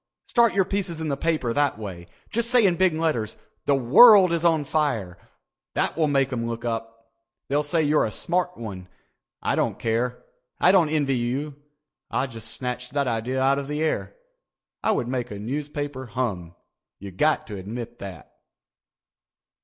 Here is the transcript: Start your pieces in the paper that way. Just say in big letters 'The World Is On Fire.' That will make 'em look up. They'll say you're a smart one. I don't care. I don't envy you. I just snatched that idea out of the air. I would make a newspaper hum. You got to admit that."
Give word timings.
Start 0.25 0.55
your 0.55 0.65
pieces 0.65 0.99
in 0.99 1.09
the 1.09 1.15
paper 1.15 1.53
that 1.53 1.77
way. 1.77 2.07
Just 2.31 2.49
say 2.49 2.65
in 2.65 2.75
big 2.75 2.93
letters 2.95 3.37
'The 3.67 3.75
World 3.75 4.33
Is 4.33 4.43
On 4.43 4.63
Fire.' 4.65 5.15
That 5.75 5.95
will 5.95 6.07
make 6.07 6.33
'em 6.33 6.47
look 6.47 6.65
up. 6.65 7.11
They'll 7.49 7.61
say 7.61 7.83
you're 7.83 8.05
a 8.07 8.11
smart 8.11 8.57
one. 8.57 8.87
I 9.43 9.55
don't 9.55 9.77
care. 9.77 10.23
I 10.59 10.71
don't 10.71 10.89
envy 10.89 11.17
you. 11.17 11.53
I 12.09 12.25
just 12.25 12.51
snatched 12.51 12.93
that 12.95 13.05
idea 13.07 13.39
out 13.43 13.59
of 13.59 13.67
the 13.67 13.83
air. 13.83 14.15
I 14.83 14.89
would 14.89 15.07
make 15.07 15.29
a 15.29 15.37
newspaper 15.37 16.07
hum. 16.07 16.55
You 16.97 17.11
got 17.11 17.45
to 17.45 17.57
admit 17.57 17.99
that." 17.99 18.31